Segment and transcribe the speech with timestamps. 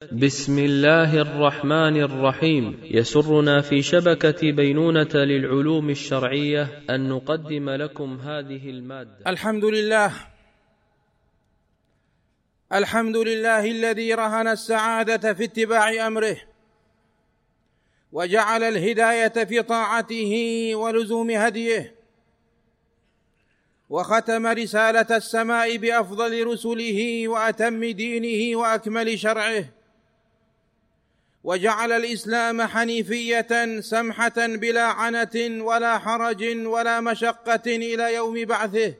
[0.00, 2.80] بسم الله الرحمن الرحيم.
[2.84, 9.18] يسرنا في شبكة بينونة للعلوم الشرعية أن نقدم لكم هذه المادة.
[9.26, 10.12] الحمد لله.
[12.72, 16.36] الحمد لله الذي رهن السعادة في اتباع أمره
[18.12, 20.32] وجعل الهداية في طاعته
[20.74, 21.94] ولزوم هديه
[23.90, 29.79] وختم رسالة السماء بأفضل رسله وأتم دينه وأكمل شرعه.
[31.44, 38.94] وجعل الإسلام حنيفية سمحة بلا عنة ولا حرج ولا مشقة إلى يوم بعثه.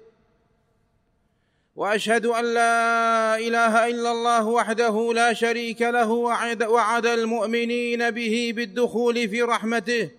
[1.77, 9.29] وأشهد أن لا إله إلا الله وحده لا شريك له وعد, وعد المؤمنين به بالدخول
[9.29, 10.11] في رحمته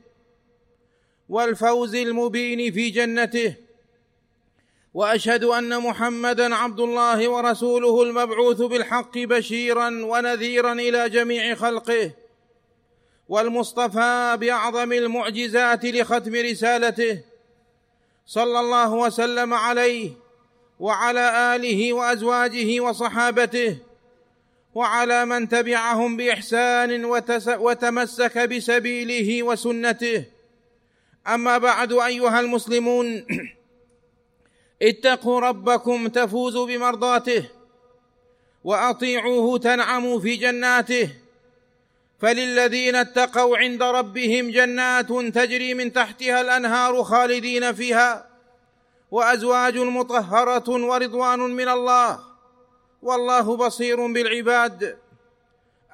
[1.30, 3.56] والفوز المبين في جنته.
[4.94, 12.12] وأشهد أن محمدا عبد الله ورسوله المبعوث بالحق بشيرا ونذيرا إلى جميع خلقه
[13.30, 17.22] والمصطفى بأعظم المعجزات لختم رسالته
[18.26, 20.12] صلى الله وسلم عليه
[20.80, 23.78] وعلى آله وأزواجه وصحابته
[24.76, 27.06] وعلى من تبعهم بإحسان
[27.48, 30.26] وتمسك بسبيله وسنته.
[31.28, 33.26] أما بعد أيها المسلمون
[34.82, 37.50] اتقوا ربكم تفوزوا بمرضاته
[38.64, 41.10] وأطيعوه تنعموا في جناته
[42.20, 48.28] فللذين اتقوا عند ربهم جنات تجري من تحتها الأنهار خالدين فيها
[49.12, 52.20] وأزواج مطهرة ورضوان من الله
[53.02, 54.98] والله بصير بالعباد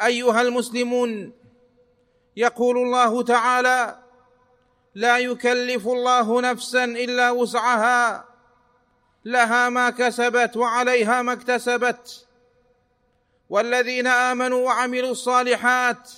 [0.02, 1.32] أيها المسلمون
[2.38, 4.00] يقول الله تعالى
[4.96, 8.27] لا يكلف الله نفسا إلا وسعها
[9.28, 12.28] لها ما كسبت وعليها ما اكتسبت.
[13.50, 16.12] والذين آمنوا وعملوا الصالحات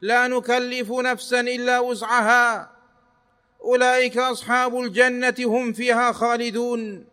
[0.00, 2.70] لا نكلف نفسا إلا وسعها.
[3.60, 7.06] أولئك أصحاب الجنة هم فيها خالدون.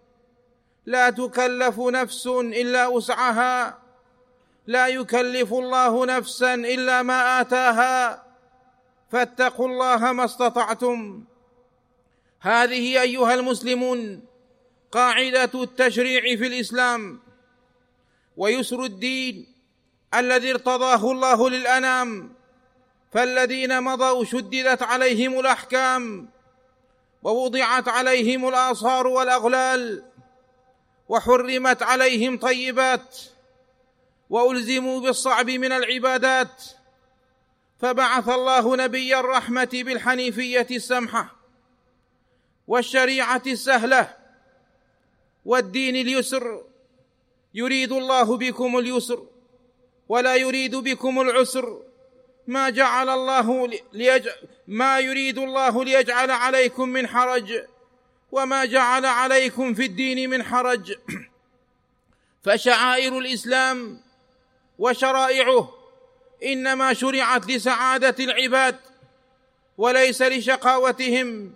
[0.86, 3.78] لا تكلف نفس إلا وسعها.
[4.68, 8.24] لا يكلف الله نفسا إلا ما آتاها.
[9.12, 11.24] فاتقوا الله ما استطعتم.
[12.40, 14.27] هذه أيها المسلمون
[14.92, 17.20] قاعدة التشريع في الإسلام
[18.38, 19.48] ويسر الدين
[20.14, 22.34] الذي ارتضاه الله للأنام
[23.12, 26.30] فالذين مضوا شددت عليهم الأحكام
[27.24, 30.04] ووضعت عليهم الاصار والأغلال
[31.10, 33.18] وحرمت عليهم طيبات
[34.30, 36.64] وألزموا بالصعب من العبادات
[37.80, 41.36] فبعث الله نبي الرحمة بالحنيفية السمحة
[42.68, 44.17] والشريعة السهلة
[45.48, 46.64] والدين اليسر.
[47.54, 49.26] يريد الله بكم اليسر
[50.10, 51.82] ولا يريد بكم العسر.
[52.48, 54.36] ما جعل الله ليجعل
[54.68, 57.64] ما يريد الله ليجعل عليكم من حرج
[58.32, 60.96] وما جعل عليكم في الدين من حرج.
[62.44, 64.02] فشعائر الإسلام
[64.80, 65.74] وشرائعه
[66.44, 68.80] إنما شرعت لسعادة العباد
[69.78, 71.54] وليس لشقاوتهم.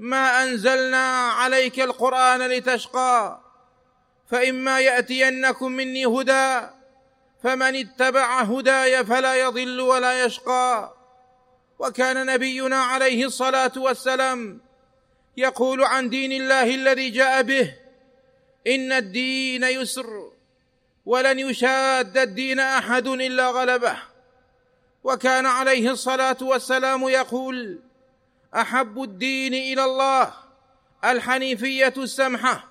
[0.00, 3.40] ما أنزلنا عليك القرآن لتشقى
[4.30, 6.66] فإما يأتينكم مني هدى
[7.42, 10.94] فمن اتبع هداي فلا يضل ولا يشقى.
[11.78, 14.60] وكان نبينا عليه الصلاة والسلام
[15.36, 17.74] يقول عن دين الله الذي جاء به
[18.66, 20.32] إن الدين يسر
[21.06, 23.96] ولن يشاد الدين أحد إلا غلبه.
[25.04, 27.89] وكان عليه الصلاة والسلام يقول
[28.54, 30.32] أحب الدين إلى الله
[31.04, 32.68] الحنيفية السمحه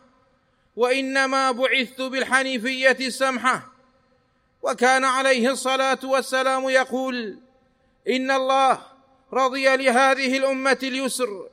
[0.76, 3.70] وإنما بعثت بالحنيفية السمحه
[4.62, 7.40] وكان عليه الصلاة والسلام يقول
[8.10, 8.82] إن الله
[9.34, 11.50] رضي لهذه الأمة اليسر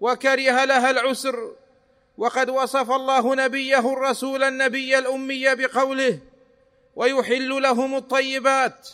[0.00, 1.52] وكره لها العسر
[2.18, 6.18] وقد وصف الله نبيه الرسول النبي الأمي بقوله
[6.96, 8.88] ويحل لهم الطيبات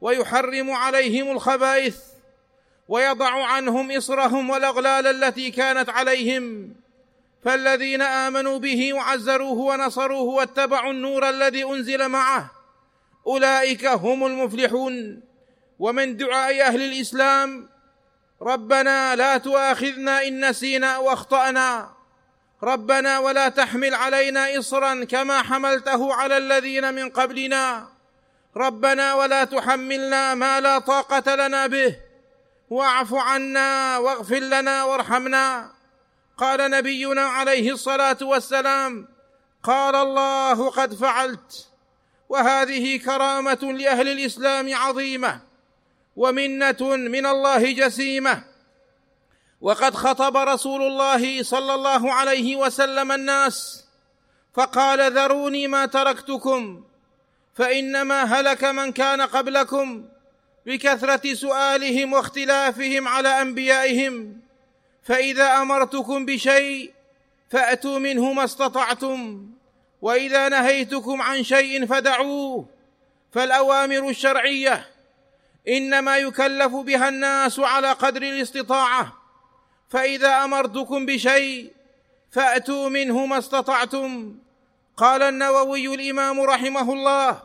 [0.00, 1.98] ويحرم عليهم الخبائث.
[2.88, 6.74] ويضع عنهم إصرهم والأغلال التي كانت عليهم.
[7.44, 12.50] فالذين آمنوا به وعزروه ونصروه واتبعوا النور الذي أنزل معه
[13.26, 15.20] أولئك هم المفلحون.
[15.78, 17.68] ومن دعاء أهل الإسلام
[18.42, 21.90] ربنا لا تؤاخذنا إن نسينا أو أخطأنا.
[22.62, 27.88] ربنا ولا تحمل علينا اصرا كما حملته على الذين من قبلنا.
[28.56, 32.07] ربنا ولا تحملنا ما لا طاقة لنا به.
[32.70, 35.72] واعف عنا واغفر لنا وارحمنا.
[36.36, 39.08] قال نبينا عليه الصلاة والسلام
[39.62, 41.68] قال الله قد فعلت
[42.28, 45.40] وهذه كرامة لأهل الإسلام عظيمة
[46.16, 48.44] ومنة من الله جسيمة.
[49.60, 53.84] وقد خطب رسول الله صلى الله عليه وسلم الناس
[54.54, 56.84] فقال ذروني ما تركتكم
[57.54, 60.08] فإنما هلك من كان قبلكم.
[60.68, 64.40] بكثرة سؤالهم واختلافهم على أنبيائهم.
[65.02, 66.92] فإذا أمرتكم بشيء
[67.50, 69.46] فأتوا منه ما استطعتم.
[70.02, 72.66] وإذا نهيتكم عن شيء فدعوه.
[73.32, 74.86] فالأوامر الشرعية
[75.68, 79.12] إنما يكلف بها الناس على قدر الاستطاعة.
[79.88, 81.72] فإذا أمرتكم بشيء
[82.30, 84.36] فأتوا منه ما استطعتم.
[84.96, 87.42] قال النووي الإمام رحمه الله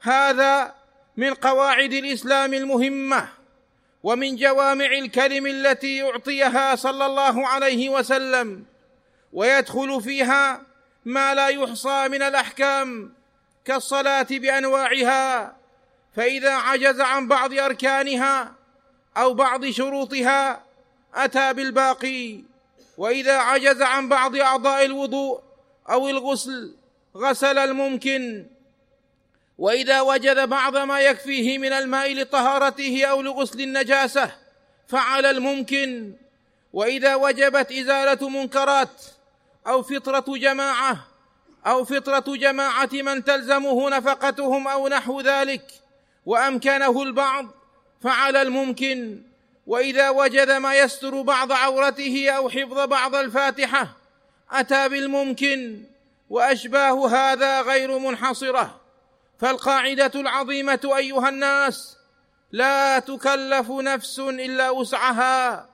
[0.00, 0.74] هذا
[1.16, 3.28] من قواعد الإسلام المهمة
[4.02, 8.64] ومن جوامع الكلم التي يعطيها صلى الله عليه وسلم
[9.32, 10.62] ويدخل فيها
[11.04, 13.12] ما لا يحصى من الأحكام
[13.64, 15.56] كالصلاة بأنواعها
[16.16, 18.54] فإذا عجز عن بعض أركانها
[19.16, 20.62] أو بعض شروطها
[21.14, 22.40] أتى بالباقي
[22.98, 25.40] وإذا عجز عن بعض أعضاء الوضوء
[25.90, 26.76] أو الغسل
[27.16, 28.46] غسل الممكن
[29.58, 34.30] وإذا وجد بعض ما يكفيه من الماء لطهارته أو لغسل النجاسة
[34.88, 36.12] فعل الممكن.
[36.72, 39.02] وإذا وجبت إزالة منكرات
[39.66, 41.06] أو فطرة جماعة
[41.66, 45.62] أو فطرة جماعة من تلزمه نفقتهم أو نحو ذلك
[46.26, 47.46] وأمكنه البعض
[48.02, 49.22] فعل الممكن.
[49.66, 53.88] وإذا وجد ما يستر بعض عورته أو حفظ بعض الفاتحة
[54.50, 55.82] أتى بالممكن.
[56.30, 58.85] وأشباه هذا غير منحصرة.
[59.38, 61.96] فالقاعدة العظيمة أيها الناس
[62.52, 65.68] لا تكلف نفس إلا وسعها.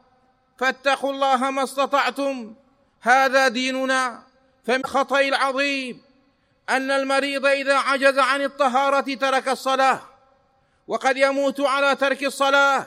[0.59, 2.55] فاتقوا الله ما استطعتم.
[3.01, 4.23] هذا ديننا.
[4.67, 6.03] فمن خطأ العظيم
[6.71, 10.01] أن المريض إذا عجز عن الطهارة ترك الصلاة
[10.89, 12.87] وقد يموت على ترك الصلاة.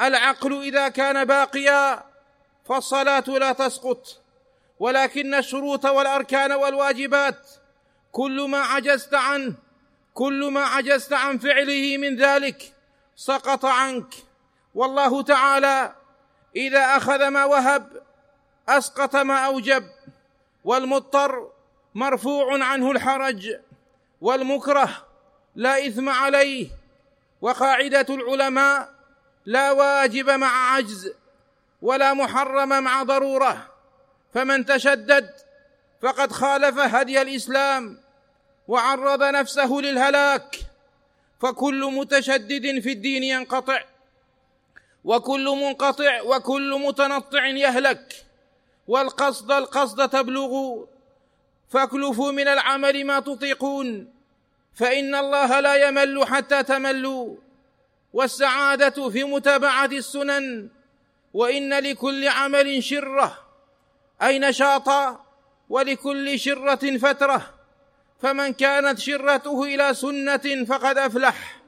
[0.00, 2.02] العقل إذا كان باقيا
[2.68, 4.22] فالصلاة لا تسقط.
[4.78, 7.50] ولكن الشروط والأركان والواجبات
[8.12, 9.54] كل ما عجزت عنه
[10.14, 12.74] كل ما عجزت عن فعله من ذلك
[13.16, 14.14] سقط عنك.
[14.74, 15.94] والله تعالى
[16.56, 18.02] إذا أخذ ما وهب
[18.68, 19.84] أسقط ما أوجب
[20.64, 21.50] والمضطر
[21.94, 23.56] مرفوع عنه الحرج
[24.20, 25.06] والمكره
[25.54, 26.68] لا إثم عليه
[27.40, 28.94] وقاعدة العلماء
[29.46, 31.12] لا واجب مع عجز
[31.82, 33.68] ولا محرم مع ضرورة.
[34.34, 35.30] فمن تشدد
[36.02, 37.98] فقد خالف هدي الإسلام.
[38.68, 40.56] وعرض نفسه للهلاك.
[41.40, 43.84] فكل متشدد في الدين ينقطع
[45.04, 48.24] وكل منقطع وكل متنطع يهلك.
[48.88, 50.86] والقصد القصد تبلغوا
[51.70, 54.12] فاكلفوا من العمل ما تطيقون.
[54.74, 57.36] فإن الله لا يمل حتى تملوا.
[58.12, 60.68] والسعادة في متابعة السنن.
[61.34, 63.38] وإن لكل عمل شرة
[64.22, 65.24] أي نشاطا
[65.68, 67.61] ولكل شرة فترة.
[68.22, 71.62] فمن كانت شرته إلى سنة فقد أفلح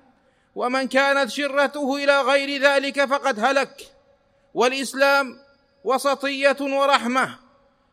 [0.55, 3.91] ومن كانت شرته إلى غير ذلك فقد هلك.
[4.55, 5.39] والإسلام
[5.85, 7.39] وسطية ورحمة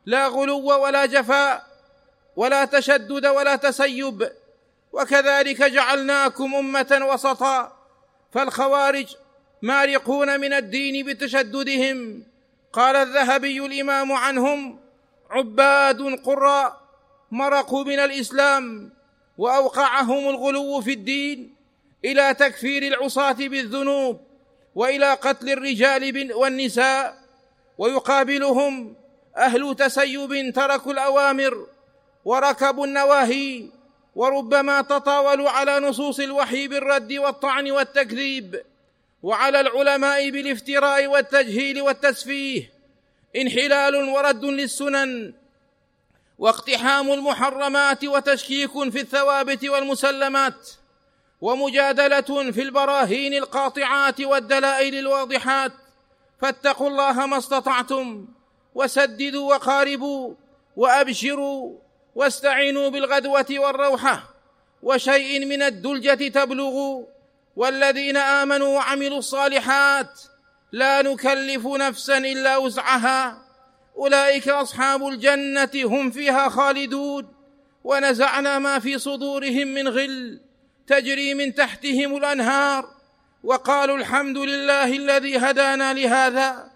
[0.05, 1.63] لا غلو ولا جفاء
[2.35, 4.31] ولا تشدد ولا تسيب.
[4.93, 7.77] وكذلك جعلناكم أمة وسطا
[8.31, 9.15] فالخوارج
[9.61, 12.23] مارقون من الدين بتشددهم.
[12.73, 14.79] قال الذهبي الإمام عنهم
[15.29, 16.80] عباد قراء
[17.31, 18.89] مرقوا من الإسلام
[19.37, 21.55] وأوقعهم الغلو في الدين
[22.05, 24.19] إلى تكفير العصاة بالذنوب
[24.75, 27.17] وإلى قتل الرجال والنساء
[27.77, 28.95] ويقابلهم
[29.37, 31.67] أهل تسيب تركوا الأوامر
[32.25, 33.69] وركبوا النواهي
[34.15, 38.61] وربما تطاولوا على نصوص الوحي بالرد والطعن والتكذيب
[39.23, 42.71] وعلى العلماء بالافتراء والتجهيل والتسفيه
[43.35, 45.33] انحلال ورد للسنن
[46.41, 50.69] واقتحام المحرمات وتشكيك في الثوابت والمسلمات
[51.41, 55.71] ومجادلة في البراهين القاطعات والدلائل الواضحات.
[56.41, 58.27] فاتقوا الله ما استطعتم
[58.75, 60.33] وسددوا وقاربوا
[60.75, 61.77] وأبشروا
[62.15, 64.23] واستعينوا بالغدوة والروحة.
[64.83, 67.05] وشيء من الدلجة تبلغوا
[67.55, 70.21] والذين آمنوا وعملوا الصالحات
[70.71, 73.50] لا نكلف نفسا إلا وسعها.
[74.01, 77.33] أولئك أصحاب الجنة هم فيها خالدون.
[77.83, 80.39] ونزعنا ما في صدورهم من غل
[80.87, 82.89] تجري من تحتهم الأنهار.
[83.43, 86.71] وقالوا الحمد لله الذي هدانا لهذا.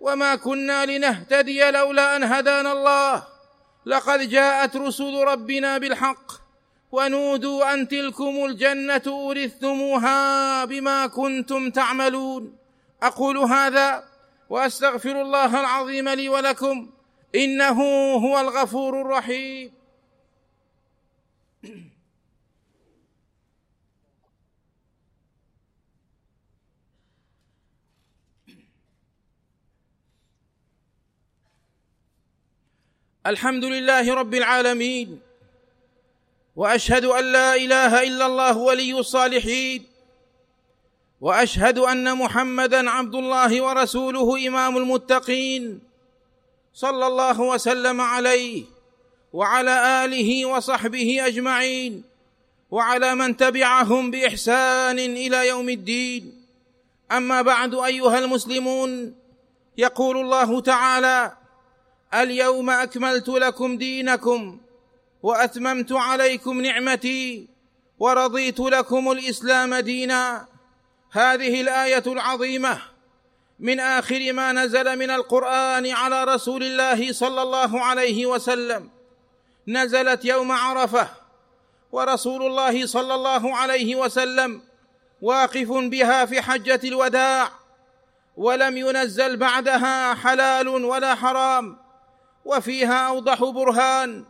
[0.00, 3.26] وما كنا لنهتدي لولا أن هدانا الله.
[3.86, 6.32] لقد جاءت رسل ربنا بالحق
[6.92, 12.56] ونودوا أن تلكم الجنة أورثتموها بما كنتم تعملون.
[13.02, 14.11] أقول هذا
[14.52, 16.90] وأستغفر الله العظيم لي ولكم
[17.34, 17.82] إنه
[18.14, 19.72] هو الغفور الرحيم.
[33.26, 35.20] الحمد لله رب العالمين
[36.56, 39.91] وأشهد أن لا إله إلا الله ولي الصالحين
[41.22, 45.80] وأشهد أن محمدا عبد الله ورسوله إمام المتقين
[46.74, 48.64] صلى الله وسلم عليه
[49.32, 52.02] وعلى آله وصحبه أجمعين
[52.70, 56.44] وعلى من تبعهم بإحسان إلى يوم الدين.
[57.12, 59.14] أما بعد أيها المسلمون
[59.78, 61.36] يقول الله تعالى
[62.14, 64.58] اليوم أكملت لكم دينكم
[65.22, 67.46] وأتممت عليكم نعمتي
[67.98, 70.51] ورضيت لكم الإسلام دينا.
[71.12, 72.78] هذه الآية العظيمة
[73.58, 78.90] من آخر ما نزل من القرآن على رسول الله صلى الله عليه وسلم.
[79.68, 81.08] نزلت يوم عرفة
[81.92, 84.62] ورسول الله صلى الله عليه وسلم
[85.22, 87.50] واقف بها في حجة الوداع
[88.36, 91.78] ولم ينزل بعدها حلال ولا حرام
[92.44, 94.24] وفيها أوضح برهان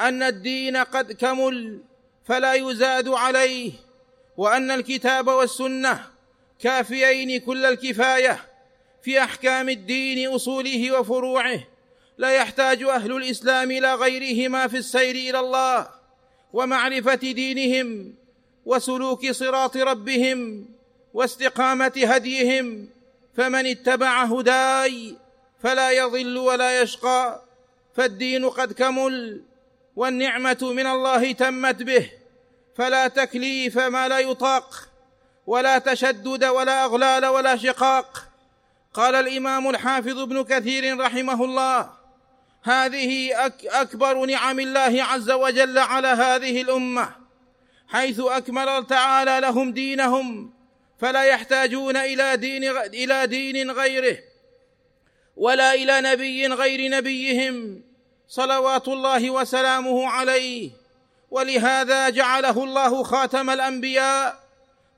[0.00, 1.80] أن الدين قد كمل
[2.24, 3.72] فلا يزاد عليه
[4.36, 6.15] وأن الكتاب والسنة
[6.60, 8.40] كافيين كل الكفاية
[9.02, 11.60] في أحكام الدين أصوله وفروعه
[12.18, 15.88] لا يحتاج أهل الإسلام إلى غيرهما في السير إلى الله
[16.52, 18.14] ومعرفة دينهم
[18.66, 20.68] وسلوك صراط ربهم
[21.14, 22.88] واستقامة هديهم
[23.36, 25.16] فمن اتبع هداي
[25.62, 27.42] فلا يضل ولا يشقى
[27.94, 29.42] فالدين قد كمل
[29.96, 32.10] والنعمة من الله تمت به
[32.76, 34.88] فلا تكليف ما لا يطاق.
[35.46, 38.24] ولا تشدد ولا أغلال ولا شقاق.
[38.94, 41.90] قال الإمام الحافظ ابن كثير رحمه الله
[42.62, 43.30] هذه
[43.64, 47.08] أكبر نعم الله عز وجل على هذه الأمة.
[47.88, 50.52] حيث أكمل تعالى لهم دينهم
[51.00, 54.18] فلا يحتاجون إلى دين إلى دين غيره
[55.36, 57.82] ولا إلى نبي غير نبيهم.
[58.28, 60.70] صلوات الله وسلامه عليه.
[61.30, 64.45] ولهذا جعله الله خاتم الأنبياء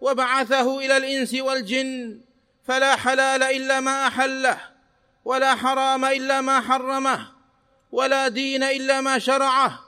[0.00, 2.20] وبعثه إلى الإنس والجن
[2.64, 4.60] فلا حلال إلا ما أحله
[5.24, 7.28] ولا حرام إلا ما حرمه
[7.92, 9.80] ولا دين إلا ما شرعه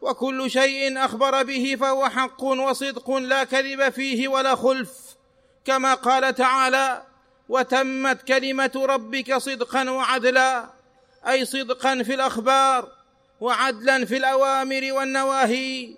[0.00, 4.90] وكل شيء أخبر به فهو حق وصدق لا كذب فيه ولا خلف.
[5.64, 7.02] كما قال تعالى
[7.48, 10.70] وتمت كلمة ربك صدقا وعدلا
[11.28, 12.88] أي صدقا في الأخبار
[13.40, 15.96] وعدلا في الأوامر والنواهي.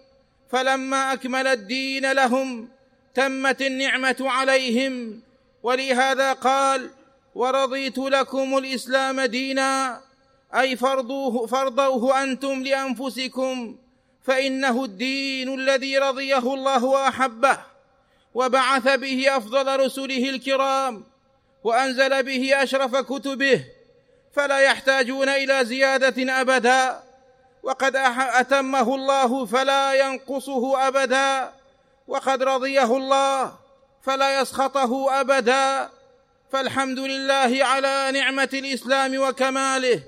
[0.51, 2.69] فلما أكمل الدين لهم
[3.17, 5.21] تمت النعمة عليهم.
[5.63, 6.91] ولهذا قال
[7.35, 10.01] ورضيت لكم الإسلام دينا.
[10.55, 13.77] أي فرضوه فرضوه أنتم لأنفسكم.
[14.25, 17.59] فإنه الدين الذي رضيه الله وأحبه.
[18.35, 21.05] وبعث به أفضل رسله الكرام.
[21.65, 23.65] وأنزل به أشرف كتبه.
[24.35, 27.03] فلا يحتاجون إلى زيادة أبدا.
[27.63, 31.53] وقد أتمه الله فلا ينقصه أبدا.
[32.09, 33.53] وقد رضيه الله
[34.03, 35.91] فلا يسخطه أبدا.
[36.53, 40.03] فالحمد لله على نعمة الإسلام وكماله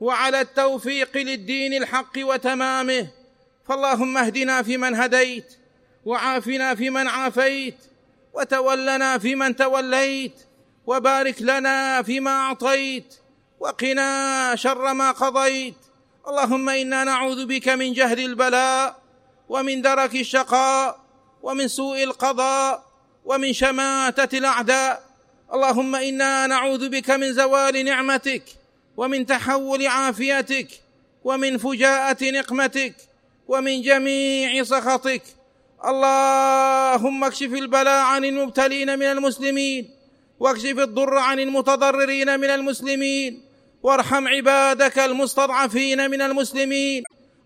[0.00, 3.08] وعلى التوفيق للدين الحق وتمامه.
[3.68, 5.58] فاللهم اهدنا فيمن هديت
[6.04, 7.78] وعافنا فيمن عافيت
[8.34, 10.46] وتولنا فيمن توليت
[10.86, 13.14] وبارك لنا فيما أعطيت
[13.60, 15.74] وقنا شر ما قضيت.
[16.28, 18.96] اللهم إنا نعوذ بك من جهد البلاء
[19.48, 21.03] ومن درك الشقاء
[21.44, 22.84] ومن سوء القضاء
[23.24, 25.02] ومن شماتة الأعداء.
[25.54, 28.42] اللهم إنا نعوذ بك من زوال نعمتك
[28.96, 30.68] ومن تحول عافيتك
[31.24, 32.94] ومن فجاءة نقمتك
[33.48, 35.22] ومن جميع سخطك.
[35.84, 39.90] اللهم اكشف البلاء عن المبتلين من المسلمين
[40.40, 43.42] واكشف الضر عن المتضررين من المسلمين
[43.82, 47.02] وارحم عبادك المستضعفين من المسلمين.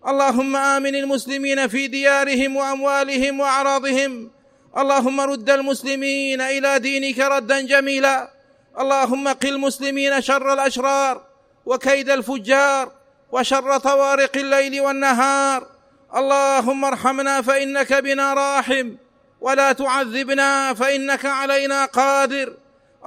[0.07, 4.31] اللهم آمن المسلمين في ديارهم وأموالهم وأعراضهم.
[4.77, 8.31] اللهم رد المسلمين إلى دينك ردا جميلا.
[8.79, 11.21] اللهم قل المسلمين شر الأشرار
[11.65, 12.91] وكيد الفجار
[13.31, 15.67] وشر طوارق الليل والنهار.
[16.15, 18.95] اللهم ارحمنا فإنك بنا راحم
[19.41, 22.53] ولا تعذبنا فإنك علينا قادر.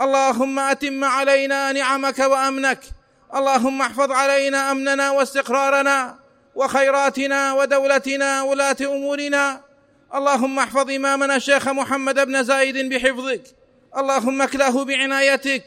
[0.00, 2.80] اللهم أتم علينا نعمك وأمنك.
[3.34, 6.21] اللهم احفظ علينا أمننا واستقرارنا.
[6.54, 9.60] وخيراتنا ودولتنا ولاة أمورنا.
[10.14, 13.42] اللهم احفظ إمامنا الشيخ محمد بن زايد بحفظك.
[13.96, 15.64] اللهم اكله بعنايتك.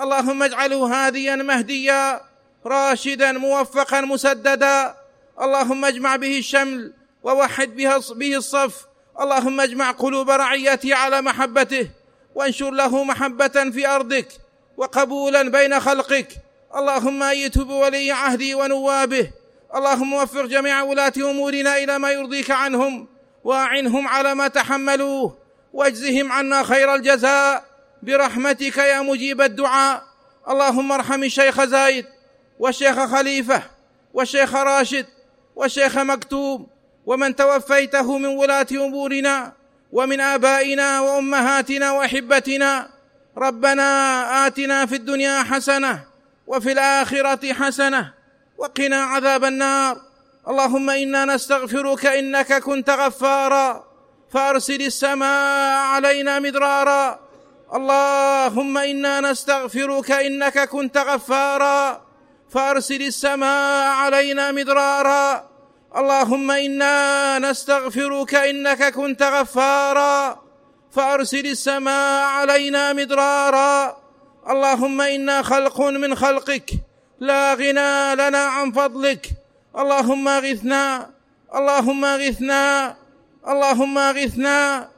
[0.00, 2.20] اللهم اجعله هاديا مهديا
[2.66, 4.94] راشدا موفقا مسددا.
[5.40, 7.76] اللهم اجمع به الشمل ووحد
[8.16, 8.86] به الصف.
[9.20, 11.88] اللهم اجمع قلوب رعيته على محبته.
[12.34, 14.28] وانشر له محبة في أرضك.
[14.76, 16.28] وقبولا بين خلقك.
[16.76, 19.30] اللهم ايته بولي عهدي ونوابه.
[19.74, 23.08] اللهم وفق جميع ولاة أمورنا إلى ما يرضيك عنهم
[23.44, 25.36] واعنهم على ما تحملوه
[25.72, 27.64] واجزهم عنا خير الجزاء
[28.02, 30.02] برحمتك يا مجيب الدعاء.
[30.48, 32.06] اللهم ارحم الشيخ زايد
[32.58, 33.62] والشيخ خليفة
[34.14, 35.06] والشيخ راشد
[35.56, 36.68] والشيخ مكتوب
[37.06, 39.52] ومن توفيته من ولاة أمورنا
[39.92, 42.88] ومن آبائنا وأمهاتنا وأحبتنا.
[43.36, 46.04] ربنا آتنا في الدنيا حسنة
[46.46, 48.12] وفي الآخرة حسنة
[48.58, 50.00] وقنا عذاب النار.
[50.48, 53.84] اللهم إنا نستغفرك إنك كنت غفارا.
[54.32, 57.20] فأرسل السماء علينا مدرارا.
[57.74, 62.06] اللهم إنا نستغفرك إنك كنت غفارا.
[62.50, 65.48] فأرسل السماء علينا مدرارا.
[65.96, 70.42] اللهم إنا نستغفرك إنك كنت غفارا.
[70.92, 73.96] فأرسل السماء علينا مدرارا.
[74.50, 76.70] اللهم إنا خلق من خلقك.
[77.20, 79.26] لا غنى لنا عن فضلك.
[79.78, 81.10] اللهم اغثنا
[81.54, 82.96] اللهم اغثنا
[83.48, 84.88] اللهم اغثنا.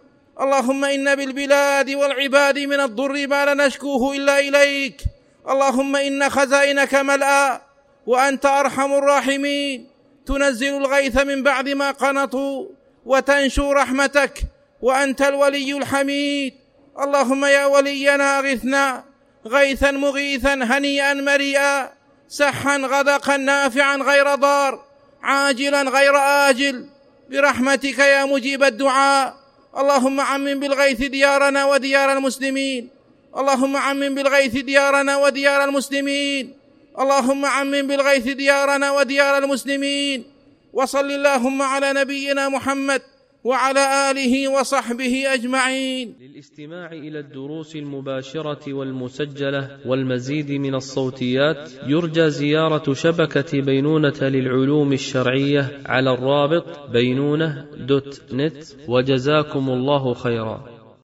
[0.40, 5.02] اللهم إن بالبلاد والعباد من الضر ما لا نشكوه إلا إليك.
[5.48, 7.60] اللهم إن خزائنك ملأى
[8.06, 9.90] وأنت أرحم الراحمين.
[10.26, 12.66] تنزل الغيث من بعد ما قنطوا
[13.06, 14.42] وتنشو رحمتك
[14.82, 16.54] وأنت الولي الحميد.
[16.98, 19.04] اللهم يا ولينا اغثنا
[19.46, 21.97] غيثا مغيثا هنيئا مريئا.
[22.28, 24.84] سحا غدقا نافعا غير ضار
[25.22, 26.86] عاجلا غير آجل.
[27.30, 29.34] برحمتك يا مجيب الدعاء.
[29.78, 32.88] اللهم عمم بالغيث ديارنا وديار المسلمين.
[33.36, 36.54] اللهم عمم بالغيث ديارنا وديار المسلمين.
[37.00, 40.24] اللهم عمم بالغيث ديارنا وديار المسلمين.
[40.72, 43.02] وصل اللهم على نبينا محمد
[43.44, 46.14] وعلى آله وصحبه أجمعين.
[46.20, 56.14] للاستماع إلى الدروس المباشرة والمسجلة والمزيد من الصوتيات يرجى زيارة شبكة بينونة للعلوم الشرعية على
[56.14, 60.77] الرابط بينونة دوت نت وجزاكم الله خيرا.